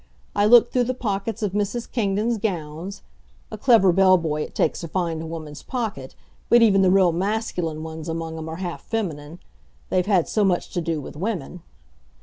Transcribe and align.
I 0.35 0.47
looked 0.47 0.73
through 0.73 0.85
the 0.85 0.95
pockets 0.95 1.43
of 1.43 1.51
Mrs. 1.51 1.87
Kingdon's 1.91 2.39
gowns 2.39 3.03
a 3.51 3.55
clever 3.55 3.91
bell 3.91 4.17
boy 4.17 4.41
it 4.41 4.55
takes 4.55 4.79
to 4.81 4.87
find 4.87 5.21
a 5.21 5.27
woman's 5.27 5.61
pocket, 5.61 6.15
but 6.49 6.63
even 6.63 6.81
the 6.81 6.89
real 6.89 7.11
masculine 7.11 7.83
ones 7.83 8.09
among 8.09 8.35
'em 8.39 8.49
are 8.49 8.55
half 8.55 8.81
feminine; 8.81 9.37
they've 9.91 10.07
had 10.07 10.27
so 10.27 10.43
much 10.43 10.71
to 10.71 10.81
do 10.81 10.99
with 10.99 11.15
women. 11.15 11.61